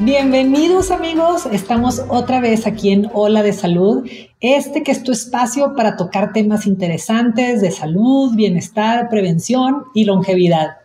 [0.00, 4.06] Bienvenidos amigos, estamos otra vez aquí en Ola de Salud,
[4.40, 10.76] este que es tu espacio para tocar temas interesantes de salud, bienestar, prevención y longevidad.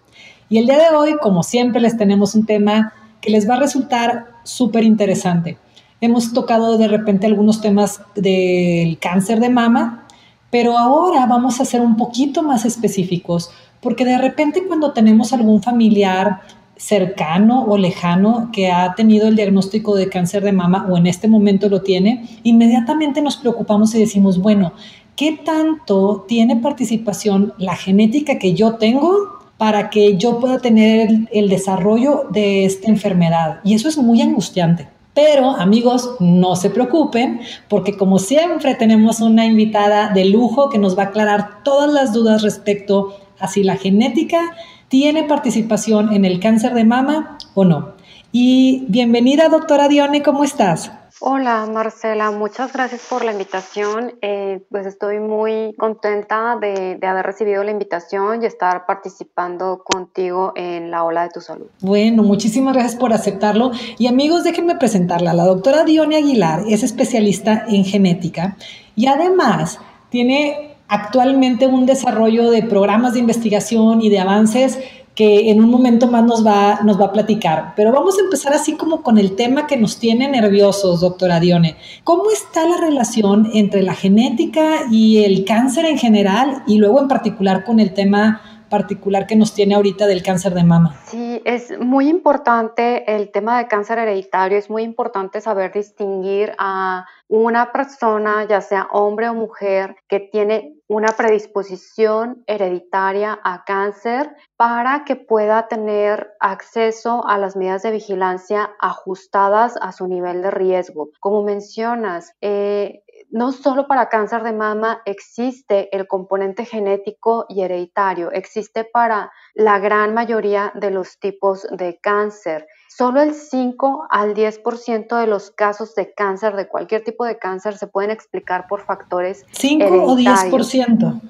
[0.47, 3.59] Y el día de hoy, como siempre, les tenemos un tema que les va a
[3.59, 5.57] resultar súper interesante.
[5.99, 10.07] Hemos tocado de repente algunos temas del cáncer de mama,
[10.51, 15.61] pero ahora vamos a ser un poquito más específicos, porque de repente cuando tenemos algún
[15.61, 16.39] familiar,
[16.81, 21.27] cercano o lejano que ha tenido el diagnóstico de cáncer de mama o en este
[21.27, 24.73] momento lo tiene, inmediatamente nos preocupamos y decimos, bueno,
[25.15, 29.13] ¿qué tanto tiene participación la genética que yo tengo
[29.57, 33.59] para que yo pueda tener el, desarrollo de esta enfermedad?
[33.63, 34.89] Y eso es muy angustiante.
[35.13, 40.97] Pero amigos, no se preocupen porque como siempre tenemos una invitada de lujo que nos
[40.97, 44.55] va a aclarar todas las dudas respecto a si la genética
[44.91, 47.93] tiene participación en el cáncer de mama o no.
[48.33, 50.91] Y bienvenida, doctora Dione, ¿cómo estás?
[51.21, 54.11] Hola Marcela, muchas gracias por la invitación.
[54.21, 60.51] Eh, pues estoy muy contenta de, de, haber recibido la invitación y estar participando contigo
[60.57, 61.67] en la ola de tu salud.
[61.79, 63.71] Bueno, muchísimas gracias por aceptarlo.
[63.97, 65.33] Y amigos, déjenme presentarla.
[65.33, 68.57] La doctora Dione Aguilar es especialista en genética
[68.97, 74.77] y además tiene actualmente un desarrollo de programas de investigación y de avances
[75.15, 77.73] que en un momento más nos va, nos va a platicar.
[77.75, 81.77] Pero vamos a empezar así como con el tema que nos tiene nerviosos, doctora Dione.
[82.03, 87.07] ¿Cómo está la relación entre la genética y el cáncer en general y luego en
[87.07, 90.95] particular con el tema particular que nos tiene ahorita del cáncer de mama.
[91.05, 97.05] Sí, es muy importante el tema de cáncer hereditario, es muy importante saber distinguir a
[97.31, 105.05] una persona, ya sea hombre o mujer, que tiene una predisposición hereditaria a cáncer para
[105.05, 111.11] que pueda tener acceso a las medidas de vigilancia ajustadas a su nivel de riesgo.
[111.21, 118.31] Como mencionas, eh, no solo para cáncer de mama existe el componente genético y hereditario,
[118.31, 122.67] existe para la gran mayoría de los tipos de cáncer.
[122.89, 127.77] Solo el 5 al 10% de los casos de cáncer, de cualquier tipo de cáncer,
[127.77, 131.21] se pueden explicar por factores 5 o 10%.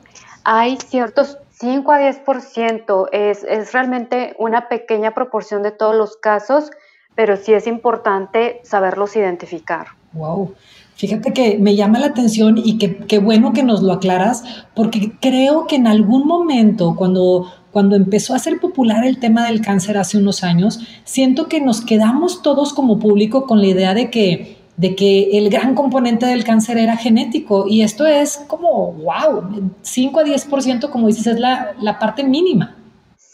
[0.44, 6.72] Hay ciertos 5 a 10%, es, es realmente una pequeña proporción de todos los casos,
[7.14, 9.90] pero sí es importante saberlos identificar.
[10.14, 10.56] Wow.
[11.02, 14.44] Fíjate que me llama la atención y qué bueno que nos lo aclaras,
[14.76, 19.62] porque creo que en algún momento, cuando, cuando empezó a ser popular el tema del
[19.62, 24.12] cáncer hace unos años, siento que nos quedamos todos como público con la idea de
[24.12, 27.66] que, de que el gran componente del cáncer era genético.
[27.68, 32.76] Y esto es como, wow, 5 a 10%, como dices, es la, la parte mínima.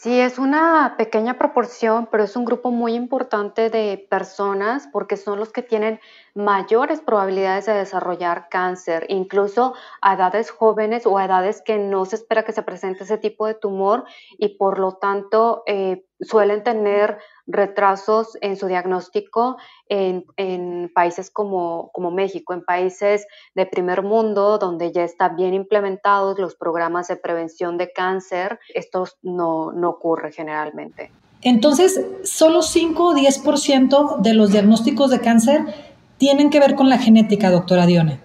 [0.00, 5.40] Sí, es una pequeña proporción, pero es un grupo muy importante de personas porque son
[5.40, 5.98] los que tienen
[6.38, 12.14] mayores probabilidades de desarrollar cáncer, incluso a edades jóvenes o a edades que no se
[12.14, 14.04] espera que se presente ese tipo de tumor
[14.38, 17.18] y por lo tanto eh, suelen tener
[17.48, 19.56] retrasos en su diagnóstico
[19.88, 23.26] en, países como, como, México, en países
[23.56, 28.60] de primer mundo donde ya están bien implementados los programas de prevención de cáncer.
[28.72, 31.10] Esto no, no ocurre generalmente.
[31.42, 35.88] Entonces, solo 5 o 10% de los diagnósticos de cáncer
[36.18, 38.20] tienen que ver con la genética, doctora Dione.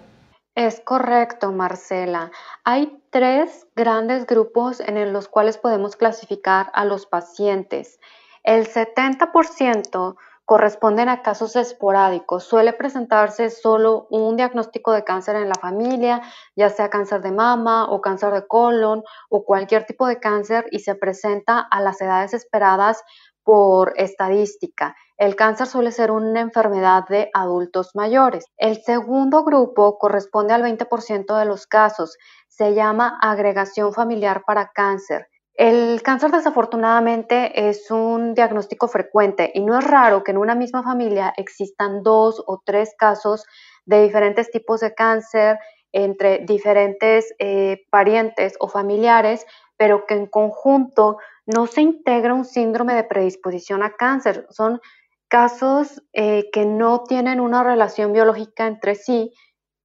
[0.54, 2.30] Es correcto, Marcela.
[2.64, 7.98] Hay tres grandes grupos en los cuales podemos clasificar a los pacientes.
[8.44, 12.44] El 70% corresponden a casos esporádicos.
[12.44, 16.22] Suele presentarse solo un diagnóstico de cáncer en la familia,
[16.54, 20.80] ya sea cáncer de mama o cáncer de colon o cualquier tipo de cáncer y
[20.80, 23.02] se presenta a las edades esperadas
[23.44, 24.96] por estadística.
[25.16, 28.46] El cáncer suele ser una enfermedad de adultos mayores.
[28.56, 32.16] El segundo grupo corresponde al 20% de los casos.
[32.48, 35.28] Se llama agregación familiar para cáncer.
[35.56, 40.82] El cáncer desafortunadamente es un diagnóstico frecuente y no es raro que en una misma
[40.82, 43.44] familia existan dos o tres casos
[43.86, 45.58] de diferentes tipos de cáncer
[45.92, 52.94] entre diferentes eh, parientes o familiares, pero que en conjunto no se integra un síndrome
[52.94, 54.46] de predisposición a cáncer.
[54.50, 54.80] Son
[55.28, 59.32] casos eh, que no tienen una relación biológica entre sí,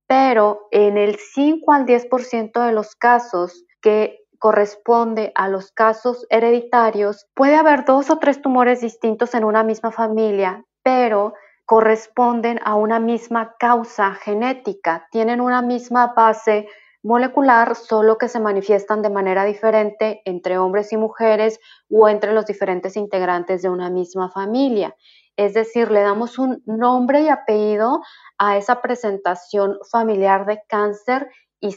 [0.08, 7.28] pero en el 5 al 10% de los casos que corresponde a los casos hereditarios,
[7.36, 11.34] puede haber dos o tres tumores distintos en una misma familia, pero
[11.66, 16.68] corresponden a una misma causa genética, tienen una misma base
[17.04, 21.60] molecular, solo que se manifiestan de manera diferente entre hombres y mujeres
[21.90, 24.96] o entre los diferentes integrantes de una misma familia.
[25.38, 28.02] Es decir, le damos un nombre y apellido
[28.38, 31.30] a esa presentación familiar de cáncer
[31.62, 31.74] y,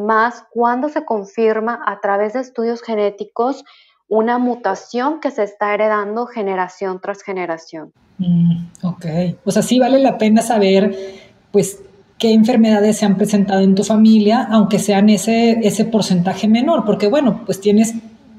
[0.00, 3.64] más cuando se confirma a través de estudios genéticos
[4.08, 7.92] una mutación que se está heredando generación tras generación.
[8.18, 9.06] Mm, ok,
[9.44, 10.94] o sea, sí vale la pena saber,
[11.52, 11.85] pues,
[12.18, 17.08] qué enfermedades se han presentado en tu familia, aunque sean ese, ese porcentaje menor, porque
[17.08, 17.94] bueno, pues tienes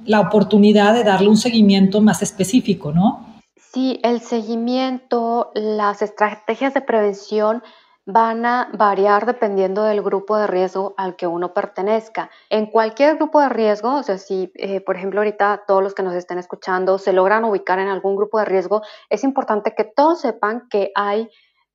[0.05, 3.41] la oportunidad de darle un seguimiento más específico, ¿no?
[3.55, 7.61] Sí, el seguimiento, las estrategias de prevención
[8.07, 12.29] van a variar dependiendo del grupo de riesgo al que uno pertenezca.
[12.49, 16.03] En cualquier grupo de riesgo, o sea, si eh, por ejemplo ahorita todos los que
[16.03, 20.21] nos estén escuchando se logran ubicar en algún grupo de riesgo, es importante que todos
[20.21, 21.27] sepan que hay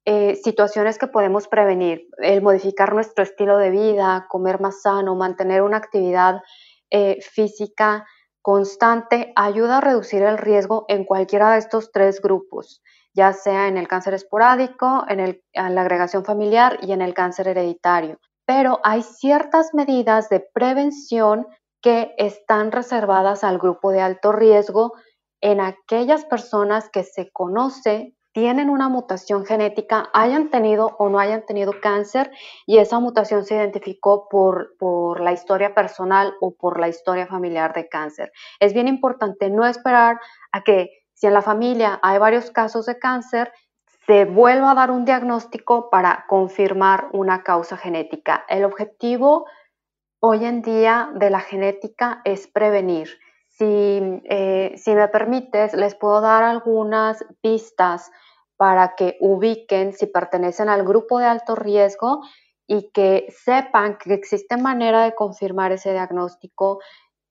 [0.04, 2.08] eh, situaciones que podemos prevenir.
[2.18, 6.42] El modificar nuestro estilo de vida, comer más sano, mantener una actividad
[6.90, 8.04] eh, física
[8.42, 12.82] constante ayuda a reducir el riesgo en cualquiera de estos tres grupos,
[13.14, 18.18] ya sea en el cáncer esporádico, en, la agregación familiar y en el cáncer hereditario.
[18.44, 21.46] Pero hay ciertas medidas de prevención
[21.80, 24.92] que están reservadas al grupo de alto riesgo
[25.40, 31.44] en aquellas personas que se conoce tienen una mutación genética, hayan tenido o no hayan
[31.44, 32.30] tenido cáncer
[32.66, 37.74] y esa mutación se identificó por, por la historia personal o por la historia familiar
[37.74, 38.32] de cáncer.
[38.58, 40.18] Es bien importante no esperar
[40.50, 43.52] a que si en la familia hay varios casos de cáncer,
[44.06, 48.44] se vuelva a dar un diagnóstico para confirmar una causa genética.
[48.48, 49.46] El objetivo
[50.20, 53.08] hoy en día de la genética es prevenir.
[53.64, 58.10] Eh, si, me permites, les puedo dar algunas pistas
[58.56, 62.22] para que ubiquen si pertenecen al grupo de alto riesgo
[62.66, 66.80] y que sepan que existe manera de confirmar ese diagnóstico,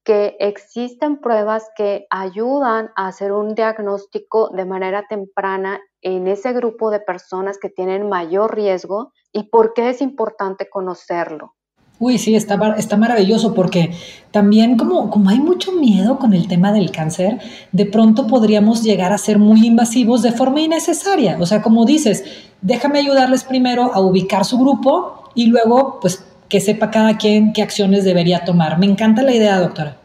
[0.04, 6.90] que existen pruebas que ayudan a hacer un diagnóstico de manera temprana en ese grupo
[6.90, 11.56] de personas que tienen mayor riesgo y por qué es importante conocerlo.
[12.02, 13.92] Uy, sí, está, está maravilloso porque
[14.32, 17.40] también como, como hay mucho miedo con el tema del cáncer,
[17.72, 21.38] de pronto podríamos llegar a ser muy invasivos de forma innecesaria.
[21.40, 22.24] O sea, como dices,
[22.64, 27.62] déjame ayudarles primero a ubicar su grupo y luego, pues, que sepa cada quien qué
[27.62, 28.80] acciones debería tomar.
[28.80, 29.98] Me encanta la idea, doctora.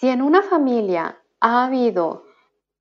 [0.00, 2.24] Si en una familia ha habido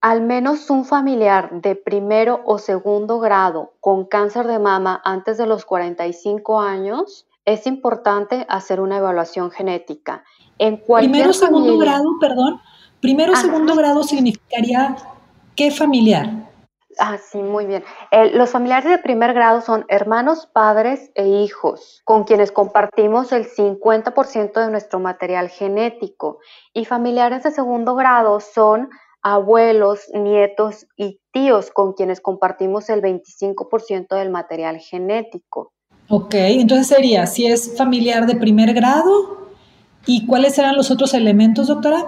[0.01, 5.45] al menos un familiar de primero o segundo grado con cáncer de mama antes de
[5.45, 10.23] los 45 años, es importante hacer una evaluación genética.
[10.57, 12.59] En Primero o segundo grado, perdón.
[13.01, 14.95] Primero o segundo grado significaría
[15.55, 16.45] qué familiar.
[16.97, 17.83] Ah, sí, muy bien.
[18.33, 24.53] los familiares de primer grado son hermanos, padres e hijos, con quienes compartimos el 50%
[24.53, 26.39] de nuestro material genético.
[26.73, 28.89] Y familiares de segundo grado son
[29.21, 35.73] abuelos, nietos y tíos, con quienes compartimos el 25% del material genético.
[36.07, 39.47] Ok, entonces sería, si es familiar de primer grado,
[40.05, 42.05] ¿y cuáles serán los otros elementos, doctora?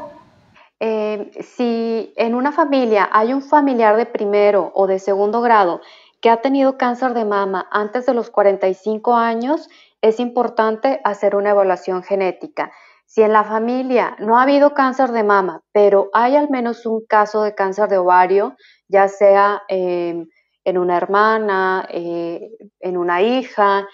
[0.79, 5.81] Eh, si en una familia hay un familiar de primero o de segundo grado
[6.21, 9.67] que ha tenido cáncer de mama antes de los 45 años,
[10.01, 12.71] es importante hacer una evaluación genética.
[13.07, 17.03] Si en la familia no ha habido cáncer de mama, pero hay al menos un
[17.05, 18.55] caso de cáncer de ovario,
[18.89, 20.25] ya sea eh,
[20.67, 23.88] en una hermana, eh, en una hija,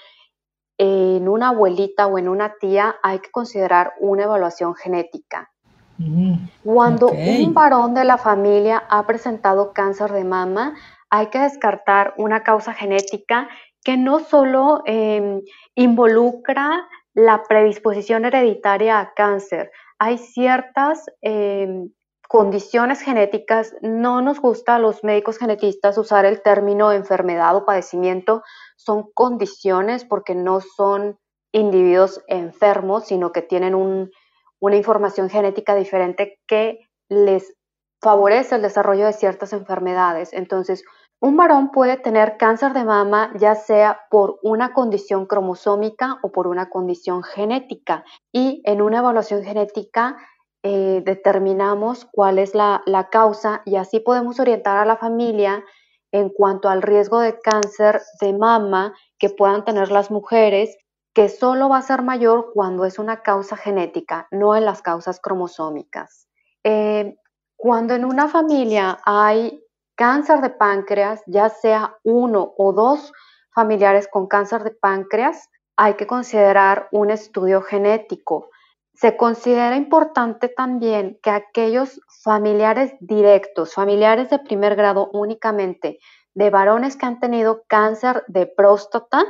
[0.75, 5.51] en una abuelita o en una tía, hay que considerar una evaluación genética.
[5.99, 10.73] Mm, Cuando un varón de la familia ha presentado cáncer de mama,
[11.11, 13.47] hay que descartar una causa genética
[13.83, 15.41] que no solo em,
[15.75, 21.91] involucra la predisposición hereditaria a cáncer, hay ciertas em,
[22.33, 28.41] condiciones genéticas, no nos gusta a los médicos genetistas usar el término enfermedad o padecimiento,
[28.75, 31.19] son condiciones porque no son
[31.51, 37.53] individuos enfermos, sino que tienen una información genética diferente que les
[38.01, 40.33] favorece el desarrollo de ciertas enfermedades.
[40.33, 40.83] Entonces,
[41.21, 46.47] un varón puede tener cáncer de mama ya sea por una condición cromosómica o por
[46.47, 48.03] una condición genética.
[48.33, 50.17] Y en una evaluación genética
[50.63, 55.63] eh, determinamos cuál es la, causa y así podemos orientar a la familia
[56.11, 60.77] en cuanto al riesgo de cáncer de mama que puedan tener las mujeres
[61.13, 65.19] que solo va a ser mayor cuando es una causa genética, no en las causas
[65.19, 66.27] cromosómicas.
[66.63, 67.17] Eh,
[67.57, 69.63] cuando en una familia hay
[69.95, 73.11] cáncer de páncreas, ya sea uno o dos
[73.53, 78.49] familiares con cáncer de páncreas, hay que considerar un estudio genético.
[78.93, 85.99] Se considera importante también que aquellos familiares directos, familiares de primer grado únicamente,
[86.35, 89.25] de varones que han tenido cáncer de próstata,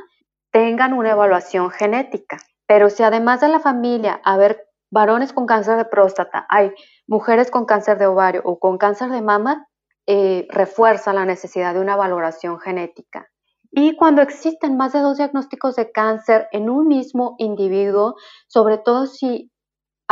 [0.52, 2.38] tengan una evaluación genética.
[2.68, 6.72] Pero si además de la familia haber varones con cáncer de próstata, hay
[7.08, 9.68] mujeres con cáncer de ovario o con cáncer de mama,
[10.06, 13.28] eh, refuerza la necesidad de una valoración genética.
[13.72, 18.16] Y cuando existen más de dos diagnósticos de cáncer en un mismo individuo,
[18.48, 19.52] sobre todo si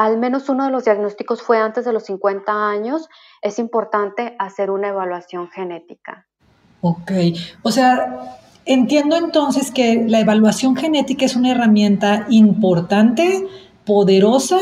[0.01, 3.07] al menos uno de los diagnósticos fue antes de los 50 años,
[3.43, 6.25] es importante hacer una evaluación genética.
[6.81, 7.11] Ok,
[7.61, 13.47] o sea, entiendo entonces que la evaluación genética es una herramienta importante,
[13.85, 14.57] poderosa,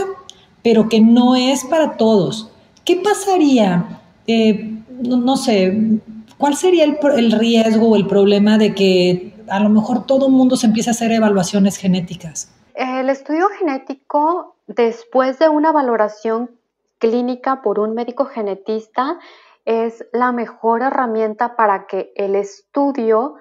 [0.61, 2.51] pero que no es para todos.
[2.83, 6.01] ¿Qué pasaría, eh, no, sé,
[6.37, 10.33] cuál sería el, el, riesgo o el problema de que a lo mejor todo el
[10.33, 12.51] mundo se empiece a hacer evaluaciones genéticas?
[12.75, 16.51] El estudio genético, después de una valoración
[16.99, 19.19] clínica por un médico genetista,
[19.65, 23.35] es la mejor herramienta para que el estudio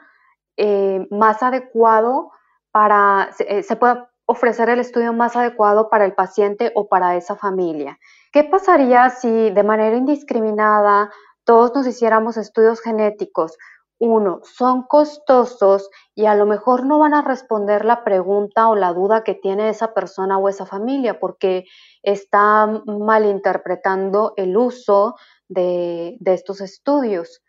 [0.57, 2.33] eh, más adecuado
[2.73, 7.37] para, eh, se pueda ofrecer el estudio más adecuado para el paciente o para esa
[7.37, 7.99] familia.
[8.33, 11.11] ¿Qué pasaría si de manera indiscriminada
[11.45, 13.57] todos nos hiciéramos estudios genéticos?
[14.01, 18.93] Uno, son costosos y a lo mejor no van a responder la pregunta o la
[18.93, 21.65] duda que tiene esa persona o esa familia porque
[22.05, 25.17] está malinterpretando el uso
[25.49, 27.43] de, estos estudios.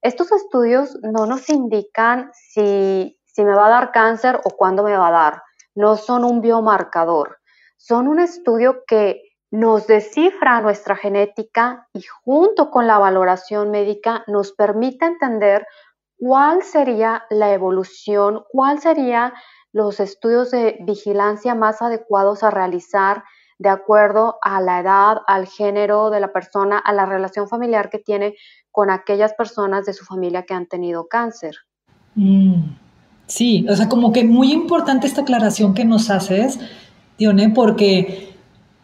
[0.00, 4.96] Estos estudios no nos indican si, si me va a dar cáncer o cuándo me
[4.96, 5.42] va a dar.
[5.74, 7.38] No son un biomarcador.
[7.76, 14.52] Son un estudio que nos descifra nuestra genética y junto con la valoración médica nos
[14.52, 15.66] permite entender
[16.18, 19.32] cuál sería la evolución, cuál serían
[19.72, 23.24] los estudios de vigilancia más adecuados a realizar
[23.58, 27.98] de acuerdo a la edad, al género de la persona, a la relación familiar que
[27.98, 28.34] tiene
[28.70, 31.56] con aquellas personas de su familia que han tenido cáncer.
[32.14, 32.76] Mm,
[33.26, 36.58] sí, o sea, como que muy importante esta aclaración que nos haces,
[37.18, 38.35] Dione, porque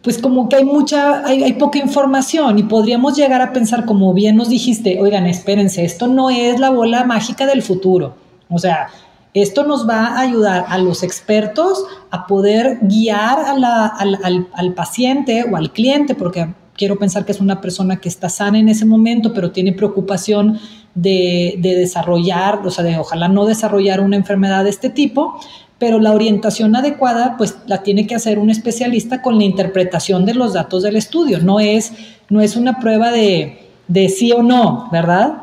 [0.03, 4.37] pues como que hay mucha, hay, poca información y podríamos llegar a pensar, como bien
[4.37, 8.17] nos dijiste, oigan, espérense, esto no es la bola mágica del futuro.
[8.51, 8.89] O sea,
[9.33, 15.73] esto nos va a ayudar a los expertos a poder guiar al, paciente o al
[15.73, 19.53] cliente, porque quiero pensar que es una persona que está sana en ese momento, pero
[19.53, 20.59] tiene preocupación
[20.95, 25.41] de, desarrollar, o sea, de ojalá no desarrollar una enfermedad de este tipo,
[25.83, 30.33] pero la orientación adecuada pues la tiene que hacer un especialista con la interpretación de
[30.33, 31.93] los datos del estudio, no es,
[32.29, 35.43] no es una prueba de, de sí o no, ¿verdad?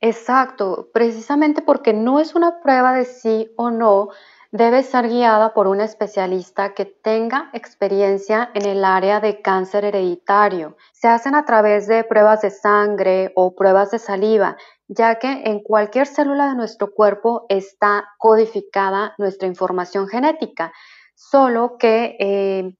[0.00, 4.08] Exacto, precisamente porque no es una prueba de sí o no,
[4.56, 10.76] debe ser guiada por un especialista que tenga experiencia en el área de cáncer hereditario.
[10.92, 14.56] Se hacen a través de pruebas de sangre o pruebas de saliva,
[14.88, 20.72] ya que en cualquier célula de nuestro cuerpo está codificada nuestra información genética,
[21.14, 22.74] solo que eh,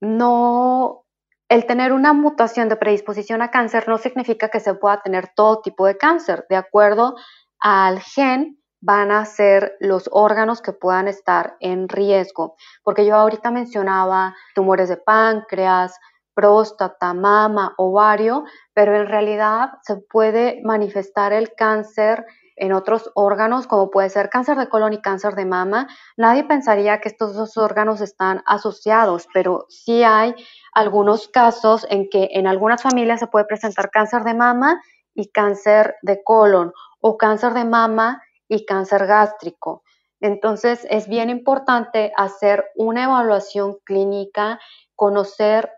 [0.00, 1.06] no
[1.48, 5.60] el tener una mutación de predisposición a cáncer no significa que se pueda tener todo
[5.60, 6.46] tipo de cáncer.
[6.48, 7.16] De acuerdo
[7.58, 12.56] al gen, van a ser los órganos que puedan estar en riesgo.
[12.82, 15.98] Porque yo ahorita mencionaba tumores de páncreas,
[16.34, 23.90] próstata, mama, ovario, pero en realidad se puede manifestar el cáncer en otros órganos, como
[23.90, 25.88] puede ser cáncer de colon y cáncer de mama.
[26.16, 30.34] Nadie pensaría que estos dos órganos están asociados, pero sí hay
[30.74, 34.82] algunos casos en que en algunas familias se puede presentar cáncer de mama
[35.14, 39.82] y cáncer de colon o cáncer de mama y cáncer gástrico.
[40.20, 44.60] Entonces es bien importante hacer una evaluación clínica,
[44.94, 45.70] conocer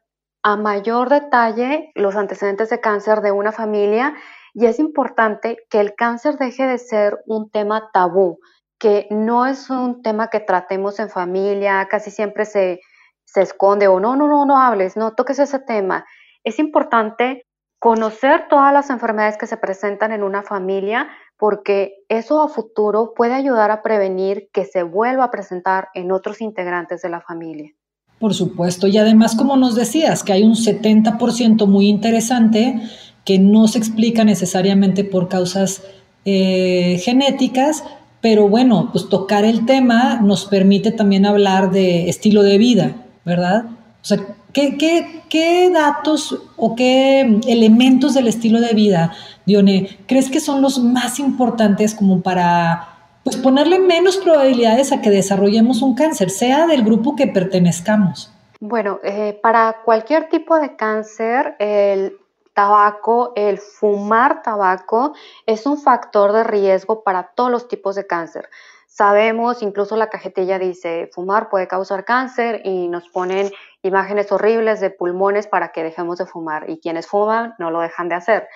[0.43, 4.15] a mayor detalle los antecedentes de cáncer de una familia
[4.53, 8.39] y es importante que el cáncer deje de ser un tema tabú,
[8.79, 12.81] que no es un tema que tratemos en familia, casi siempre se,
[13.25, 16.05] se esconde o no, no, no, no hables, no toques ese tema.
[16.45, 17.47] Es importante
[17.79, 21.09] conocer todas las enfermedades que se presentan en una familia
[21.45, 26.41] porque eso a futuro puede ayudar a prevenir que se vuelva a presentar en otros
[26.41, 27.71] integrantes de la familia.
[28.19, 32.81] Por supuesto, y además como nos decías, que hay un 70% muy interesante
[33.27, 35.83] que no se explica necesariamente por causas
[36.25, 37.85] eh, genéticas,
[38.23, 43.67] pero bueno, pues tocar el tema nos permite también hablar de estilo de vida, ¿verdad?
[43.67, 44.17] O sea,
[44.55, 49.13] ¿qué, datos o qué elementos del estilo de vida,
[49.45, 52.89] Dione, crees que son los más importantes como para
[53.25, 58.31] pues ponerle menos probabilidades a que desarrollemos un cáncer, sea del grupo que pertenezcamos?
[58.61, 62.19] Bueno, eh, para cualquier tipo de cáncer, el
[62.55, 65.15] tabaco, el fumar tabaco
[65.47, 68.49] es un factor de riesgo para todos los tipos de cáncer.
[68.97, 73.51] Sabemos, incluso la cajetilla dice, fumar puede causar cáncer y nos ponen
[73.83, 78.09] imágenes horribles de pulmones para que dejemos de fumar y quienes fuman no lo dejan
[78.09, 78.49] de hacer.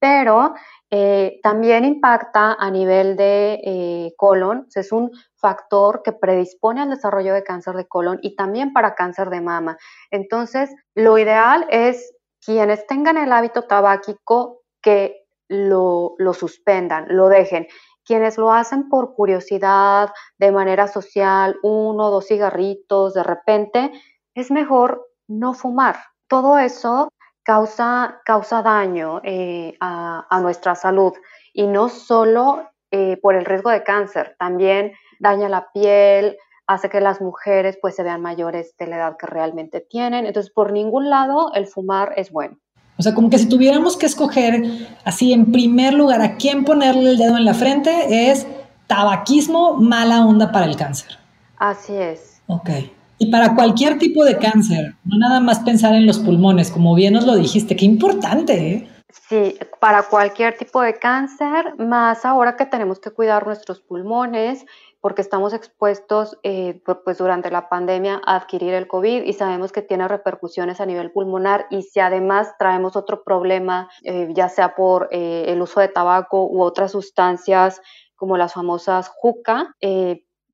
[0.00, 0.54] Pero
[0.90, 7.32] eh, también impacta a nivel de eh, colon, es un factor que predispone al desarrollo
[7.32, 9.78] de cáncer de colon y también para cáncer de mama.
[10.10, 17.68] Entonces, lo ideal es quienes tengan el hábito tabáquico que lo, lo suspendan, lo dejen.
[18.04, 23.92] Quienes lo hacen por curiosidad, de manera social, uno, dos cigarritos, de repente,
[24.34, 25.96] es mejor no fumar.
[26.28, 27.08] Todo eso
[27.42, 31.12] causa, causa daño eh, a, nuestra salud
[31.52, 37.00] y no solo eh, por el riesgo de cáncer, también daña la piel, hace que
[37.00, 40.26] las mujeres pues se vean mayores de la edad que realmente tienen.
[40.26, 42.58] Entonces, por ningún lado el fumar es bueno.
[42.96, 44.62] O sea, como que si tuviéramos que escoger
[45.04, 48.46] así en primer lugar a quién ponerle el dedo en la frente es
[48.86, 51.18] tabaquismo, mala onda para el cáncer.
[51.58, 52.40] Así es.
[52.46, 52.70] Ok.
[53.18, 57.14] Y para cualquier tipo de cáncer, no nada más pensar en los pulmones, como bien
[57.14, 58.72] nos lo dijiste, qué importante.
[58.72, 58.88] ¿eh?
[59.28, 64.66] Sí, para cualquier tipo de cáncer, más ahora que tenemos que cuidar nuestros pulmones,
[65.04, 69.82] porque estamos expuestos eh, pues durante la pandemia a adquirir el COVID y sabemos que
[69.82, 75.08] tiene repercusiones a nivel pulmonar y si además traemos otro problema, eh, ya sea por
[75.10, 77.82] el uso de tabaco u otras sustancias
[78.16, 79.74] como las famosas juca,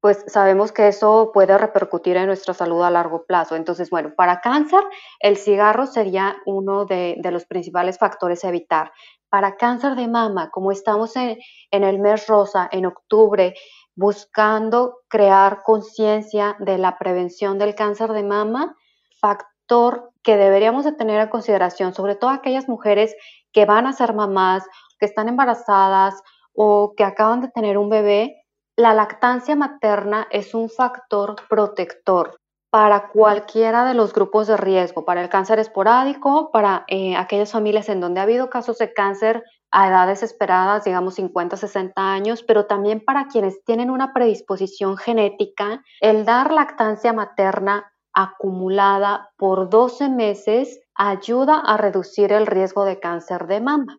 [0.00, 3.54] pues sabemos que eso puede repercutir en nuestra salud a largo plazo.
[3.54, 4.80] Entonces, bueno, para cáncer,
[5.21, 8.90] el cigarro sería uno de, los principales factores a evitar.
[9.29, 11.38] Para cáncer de mama, como estamos en,
[11.70, 13.55] en el mes rosa, en octubre,
[13.94, 18.76] buscando crear conciencia de la prevención del cáncer de mama,
[19.20, 23.14] factor que deberíamos de tener en consideración, sobre todo aquellas mujeres
[23.53, 24.64] que van a ser mamás,
[24.98, 26.14] que están embarazadas
[26.55, 28.37] o que acaban de tener un bebé,
[28.76, 35.22] la lactancia materna es un factor protector para cualquiera de los grupos de riesgo, para
[35.22, 39.88] el cáncer esporádico, para eh, aquellas familias en donde ha habido casos de cáncer a
[39.88, 46.24] edades esperadas, digamos 50, 60 años, pero también para quienes tienen una predisposición genética, el
[46.24, 53.61] dar lactancia materna acumulada por 12 meses ayuda a reducir el riesgo de cáncer de
[53.61, 53.98] mama.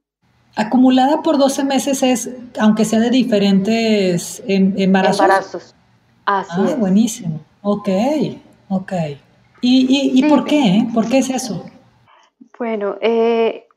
[0.55, 2.29] Acumulada por 12 meses es,
[2.60, 5.21] aunque sea de diferentes em, embarazos.
[5.21, 5.75] Embarazos.
[6.25, 7.39] Así ah, buenísimo.
[7.62, 7.89] Ok,
[8.67, 8.93] ok.
[9.62, 10.88] ¿Y, y, por qué?
[10.93, 11.63] ¿Por qué es eso?
[12.57, 13.67] Bueno, eh,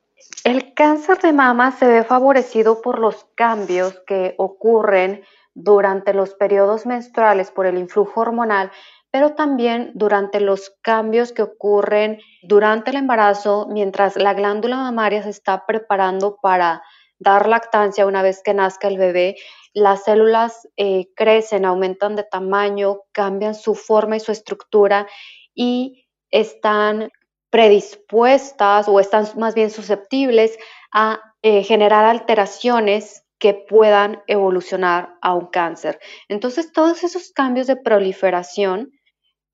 [0.44, 6.86] el cáncer de mama se ve favorecido por los cambios que ocurren durante los periodos
[6.86, 8.70] menstruales por el influjo hormonal
[9.14, 15.30] pero también durante los cambios que ocurren durante el embarazo, mientras la glándula mamaria se
[15.30, 16.82] está preparando para
[17.20, 19.36] dar lactancia una vez que nazca el bebé,
[19.72, 25.06] las células eh, crecen, aumentan de tamaño, cambian su forma y su estructura
[25.54, 27.12] y están
[27.54, 30.58] predispuestas o están más bien susceptibles
[30.92, 36.00] a eh, generar alteraciones que puedan evolucionar a un cáncer.
[36.28, 38.90] Entonces, todos esos cambios de proliferación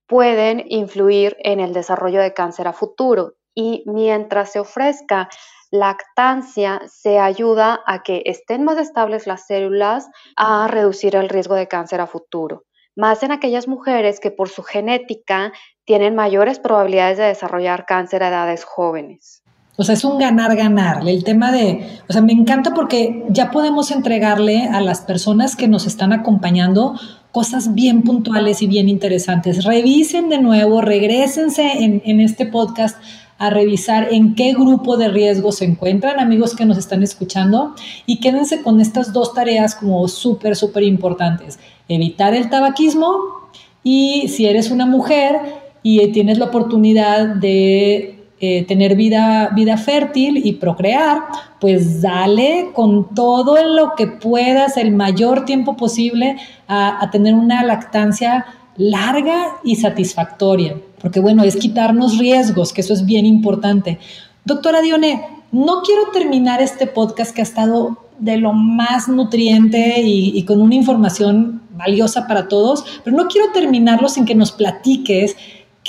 [0.07, 5.29] pueden influir en el desarrollo de cáncer a futuro y mientras se ofrezca
[5.71, 11.69] lactancia se ayuda a que estén más estables las células a reducir el riesgo de
[11.69, 12.65] cáncer a futuro,
[12.97, 15.53] más en aquellas mujeres que por su genética
[15.91, 19.43] tienen mayores probabilidades de desarrollar cáncer a edades jóvenes.
[19.75, 21.03] O sea, es un ganar-ganar.
[21.09, 25.67] El tema de, o sea, me encanta porque ya podemos entregarle a las personas que
[25.67, 26.95] nos están acompañando
[27.33, 29.65] cosas bien puntuales y bien interesantes.
[29.65, 32.97] Revisen de nuevo, regresense en, en este podcast
[33.39, 37.75] a revisar en qué grupo de riesgo se encuentran, amigos que nos están escuchando,
[38.07, 41.59] y quédense con estas dos tareas como súper, súper importantes.
[41.89, 43.41] Evitar el tabaquismo
[43.83, 50.41] y si eres una mujer y tienes la oportunidad de eh, tener vida, vida fértil
[50.45, 51.23] y procrear,
[51.61, 57.63] pues dale con todo lo que puedas, el mayor tiempo posible, a, a tener una
[57.63, 60.77] lactancia larga y satisfactoria.
[61.01, 63.99] Porque bueno, es quitarnos riesgos, que eso es bien importante.
[64.45, 70.43] Doctora Dione, no quiero terminar este podcast que ha estado de lo más nutriente y,
[70.45, 75.37] con una información valiosa para todos, pero no quiero terminarlo sin que nos platiques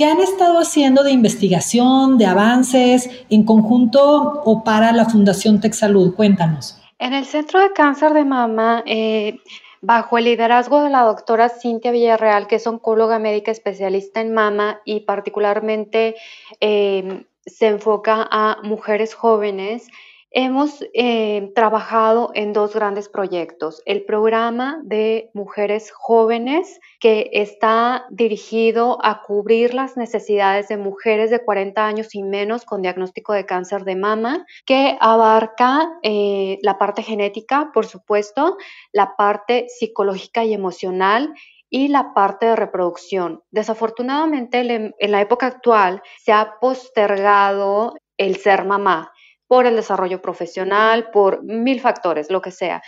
[0.01, 6.15] qué han estado haciendo de investigación, de avances en conjunto o para la Fundación Salud.
[6.15, 6.81] Cuéntanos.
[6.97, 9.37] En el Centro de Cáncer de Mama, eh,
[9.79, 14.81] bajo el liderazgo de la doctora Cintia Villarreal, que es oncóloga médica especialista en mama
[14.85, 16.15] y particularmente
[16.61, 19.87] eh, se enfoca a mujeres jóvenes,
[20.31, 23.81] hemos eh, trabajado en dos grandes proyectos.
[23.85, 31.43] El programa de mujeres jóvenes, que está dirigido a cubrir las necesidades de mujeres de
[31.43, 37.03] 40 años y menos con diagnóstico de cáncer de mama, que abarca eh, la parte
[37.03, 38.57] genética, por supuesto,
[38.93, 41.33] la parte psicológica y emocional
[41.69, 43.43] y la parte de reproducción.
[43.51, 49.11] Desafortunadamente, en la época actual se ha postergado el ser mamá
[49.51, 52.81] por el desarrollo profesional, por mil factores, lo que sea.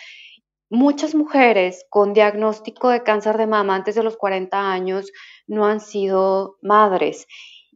[0.69, 5.12] Muchas mujeres con diagnóstico de cáncer de mama antes de los 40 años
[5.45, 7.28] no han sido madres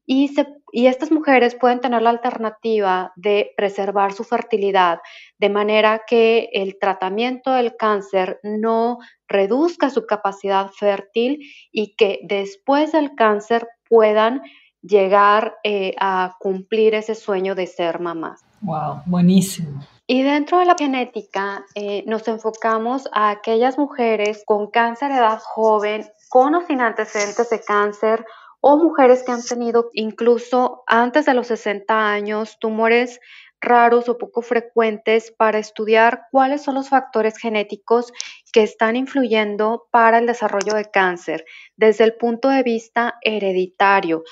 [0.05, 0.33] y,
[0.71, 4.99] y, estas mujeres pueden tener la alternativa de preservar su fertilidad
[5.37, 11.41] de manera que el tratamiento del cáncer no reduzca su capacidad fértil
[11.73, 14.43] y que después del cáncer puedan
[14.81, 18.46] llegar eh, a cumplir ese sueño de ser mamás.
[18.61, 19.81] Wow, buenísimo.
[20.07, 25.39] Y dentro de la genética eh, nos enfocamos a aquellas mujeres con cáncer de edad
[25.43, 28.25] joven, con o sin antecedentes de cáncer
[28.61, 33.19] o mujeres que han tenido incluso antes de los 60 años tumores
[33.59, 38.11] raros o poco frecuentes para estudiar cuáles son los factores genéticos
[38.53, 44.23] que están influyendo para el desarrollo de cáncer desde el punto de vista hereditario.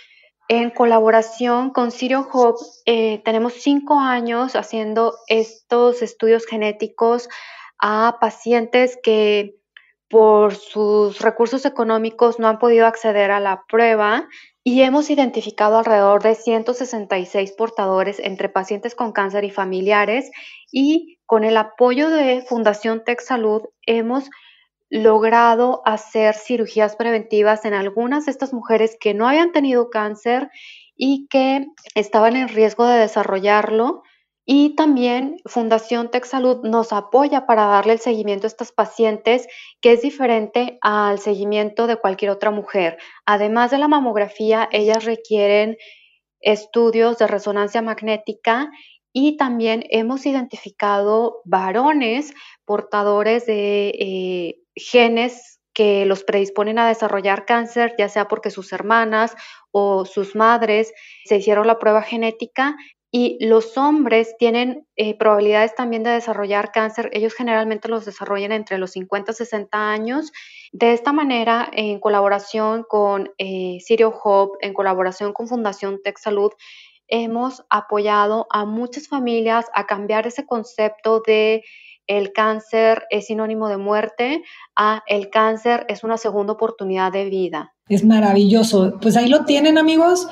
[0.47, 7.29] En colaboración con Sirio Hope, eh, tenemos cinco años haciendo estos estudios genéticos
[7.79, 9.55] a pacientes que
[10.07, 14.27] por sus recursos económicos no han podido acceder a la prueba
[14.63, 20.29] y hemos identificado alrededor de 166 portadores entre pacientes con cáncer y familiares
[20.71, 24.29] y con el apoyo de Fundación Tech Salud hemos
[24.95, 30.49] logrado hacer cirugías preventivas en algunas de estas mujeres que no habían tenido cáncer
[30.95, 34.03] y que estaban en riesgo de desarrollarlo
[34.45, 39.47] y también Fundación Tech Salud nos apoya para darle el seguimiento a estas pacientes,
[39.81, 42.97] que es diferente al seguimiento de cualquier otra mujer.
[43.25, 45.77] Además de la mamografía, ellas requieren
[46.39, 48.69] estudios de resonancia magnética
[49.11, 52.33] y también hemos identificado varones
[52.65, 59.35] portadores de eh, genes que los predisponen a desarrollar cáncer, ya sea porque sus hermanas
[59.71, 60.93] o sus madres
[61.25, 62.77] se hicieron la prueba genética
[63.17, 67.09] y los hombres tienen eh, probabilidades también de desarrollar cáncer.
[67.13, 70.31] Ellos generalmente los desarrollan entre los 50 y 60 años.
[70.73, 76.51] De esta manera, en colaboración con eh, Sirio Hope, en colaboración con Fundación Tech Salud,
[77.07, 81.63] hemos apoyado a muchas familias a cambiar ese concepto de
[82.07, 84.43] el cáncer es sinónimo de muerte
[84.75, 87.73] a el cáncer es una segunda oportunidad de vida.
[87.89, 88.97] Es maravilloso.
[89.01, 90.27] Pues ahí lo tienen amigos.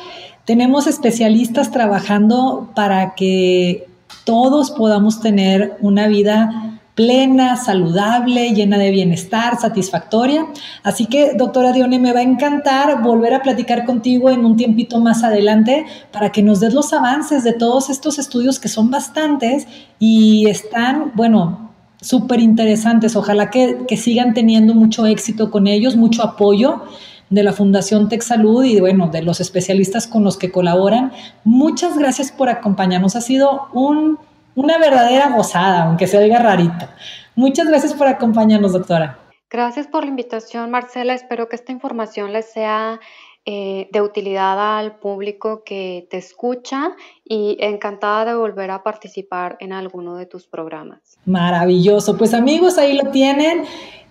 [0.46, 3.88] Tenemos especialistas trabajando para que
[4.26, 6.63] todos podamos tener una vida
[6.96, 10.46] plena, saludable, llena de bienestar, satisfactoria.
[10.84, 15.00] Así que, doctora Dione, me va a encantar volver a platicar contigo en un tiempito
[15.00, 19.68] más adelante para que nos des los avances de todos estos estudios que son bastantes
[19.98, 21.72] y están, bueno,
[22.04, 23.16] súper interesantes.
[23.16, 26.84] Ojalá que, sigan teniendo mucho éxito con ellos, mucho apoyo
[27.30, 31.12] de la Fundación Tech Salud y bueno, de los especialistas con los que colaboran.
[31.44, 33.16] Muchas gracias por acompañarnos.
[33.16, 34.20] Ha sido un,
[34.56, 36.88] una verdadera gozada, aunque se oiga rarito.
[37.36, 39.20] Muchas gracias por acompañarnos, doctora.
[39.50, 41.14] Gracias por la invitación, Marcela.
[41.14, 43.00] Espero que esta información les sea
[43.46, 46.92] eh, de utilidad al público que te escucha
[47.26, 51.18] y encantada de volver a participar en alguno de tus programas.
[51.26, 52.18] Maravilloso.
[52.18, 53.66] Pues amigos, ahí lo tienen.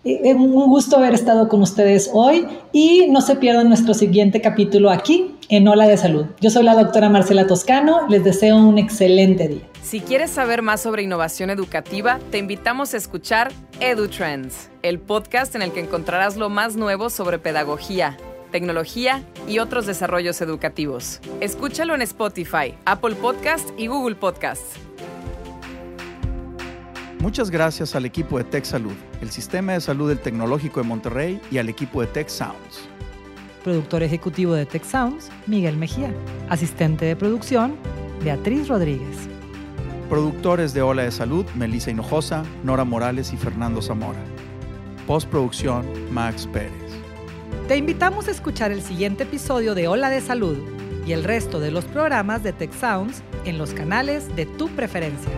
[0.04, 4.90] Eh, un gusto haber estado con ustedes hoy y no se pierdan nuestro siguiente capítulo
[4.90, 6.26] aquí en Hola de Salud.
[6.40, 9.68] Yo soy la doctora Marcela Toscano, les deseo un excelente día.
[9.82, 15.62] Si quieres saber más sobre innovación educativa, te invitamos a escuchar EduTrends, el podcast en
[15.62, 18.16] el que encontrarás lo más nuevo sobre pedagogía,
[18.50, 21.20] tecnología y otros desarrollos educativos.
[21.40, 24.62] Escúchalo en Spotify, Apple Podcast y Google Podcast.
[27.18, 31.40] Muchas gracias al equipo de Tech Salud, el Sistema de Salud del Tecnológico de Monterrey
[31.52, 32.91] y al equipo de Tech Sounds.
[33.64, 36.12] Productor ejecutivo de Tech Sounds, Miguel Mejía.
[36.48, 37.76] Asistente de producción,
[38.24, 39.28] Beatriz Rodríguez.
[40.08, 44.18] Productores de Ola de Salud, Melissa Hinojosa, Nora Morales y Fernando Zamora.
[45.06, 46.72] Postproducción, Max Pérez.
[47.68, 50.58] Te invitamos a escuchar el siguiente episodio de Ola de Salud
[51.06, 55.30] y el resto de los programas de Tech Sounds en los canales de tu preferencia.